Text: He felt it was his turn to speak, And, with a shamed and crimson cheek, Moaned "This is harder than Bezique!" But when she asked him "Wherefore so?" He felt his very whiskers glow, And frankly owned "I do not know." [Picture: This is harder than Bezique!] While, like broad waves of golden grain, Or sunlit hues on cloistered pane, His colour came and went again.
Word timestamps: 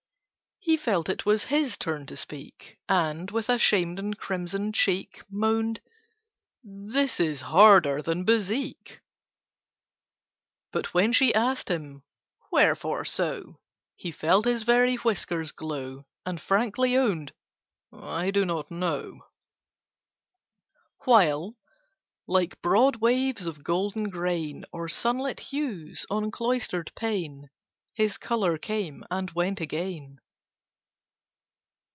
He 0.63 0.77
felt 0.77 1.09
it 1.09 1.25
was 1.25 1.45
his 1.45 1.75
turn 1.75 2.05
to 2.05 2.15
speak, 2.15 2.77
And, 2.87 3.31
with 3.31 3.49
a 3.49 3.57
shamed 3.57 3.97
and 3.97 4.15
crimson 4.15 4.71
cheek, 4.71 5.23
Moaned 5.27 5.81
"This 6.63 7.19
is 7.19 7.41
harder 7.41 8.03
than 8.03 8.25
Bezique!" 8.27 8.99
But 10.71 10.93
when 10.93 11.13
she 11.13 11.33
asked 11.33 11.67
him 11.71 12.03
"Wherefore 12.51 13.05
so?" 13.05 13.59
He 13.95 14.11
felt 14.11 14.45
his 14.45 14.61
very 14.61 14.97
whiskers 14.97 15.51
glow, 15.51 16.05
And 16.27 16.39
frankly 16.39 16.95
owned 16.95 17.33
"I 17.91 18.29
do 18.29 18.45
not 18.45 18.69
know." 18.69 19.01
[Picture: 19.01 19.17
This 19.33 19.73
is 19.81 21.01
harder 21.01 21.01
than 21.01 21.01
Bezique!] 21.01 21.07
While, 21.47 21.55
like 22.27 22.61
broad 22.61 22.95
waves 22.97 23.47
of 23.47 23.63
golden 23.63 24.09
grain, 24.11 24.65
Or 24.71 24.87
sunlit 24.87 25.39
hues 25.39 26.05
on 26.11 26.29
cloistered 26.29 26.91
pane, 26.95 27.49
His 27.95 28.19
colour 28.19 28.59
came 28.59 29.03
and 29.09 29.31
went 29.31 29.59
again. 29.59 30.19